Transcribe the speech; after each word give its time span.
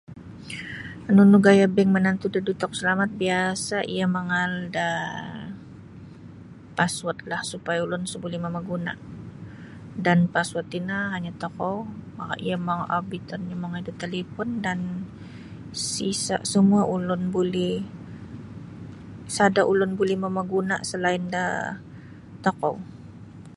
Nunu 1.15 1.37
gaya 1.45 1.65
bank 1.75 1.89
manantu 1.95 2.25
da 2.29 2.39
duit 2.45 2.57
tokou 2.61 2.77
salamat 2.81 3.11
biasa 3.21 3.77
iyo 3.93 4.05
mangaal 4.15 4.53
da 4.75 4.87
passwordlah 6.77 7.41
supaya 7.51 7.79
ulun 7.85 8.03
sa 8.09 8.17
buli 8.23 8.37
mamaguna 8.45 8.93
dan 10.05 10.19
password 10.35 10.67
tino 10.73 10.97
hanya 11.13 11.31
tokou 11.43 11.75
mak 12.17 12.31
iyo 12.45 12.55
mong 12.67 12.83
mongoi 12.85 12.95
obiton 12.97 13.41
da 13.85 13.91
talipon 14.01 14.49
dan 14.65 14.79
isa 16.13 16.35
semua 16.53 16.81
ulun 16.95 17.23
buli 17.33 17.71
sada 19.37 19.61
ulun 19.71 19.91
buli 19.99 20.15
mamaguna 20.23 20.75
selain 20.91 21.23
da 21.35 21.43
tokou. 22.45 22.75